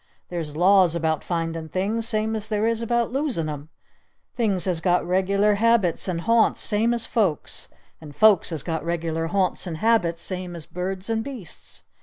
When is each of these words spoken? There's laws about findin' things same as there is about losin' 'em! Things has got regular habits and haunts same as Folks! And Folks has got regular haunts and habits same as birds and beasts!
There's 0.29 0.55
laws 0.57 0.95
about 0.95 1.23
findin' 1.23 1.69
things 1.69 2.07
same 2.07 2.35
as 2.35 2.49
there 2.49 2.65
is 2.65 2.81
about 2.81 3.11
losin' 3.11 3.47
'em! 3.47 3.69
Things 4.35 4.65
has 4.65 4.79
got 4.79 5.05
regular 5.05 5.53
habits 5.53 6.07
and 6.07 6.21
haunts 6.21 6.59
same 6.59 6.91
as 6.95 7.05
Folks! 7.05 7.69
And 8.01 8.15
Folks 8.15 8.49
has 8.49 8.63
got 8.63 8.83
regular 8.83 9.27
haunts 9.27 9.67
and 9.67 9.77
habits 9.77 10.23
same 10.23 10.55
as 10.55 10.65
birds 10.65 11.07
and 11.07 11.23
beasts! 11.23 11.83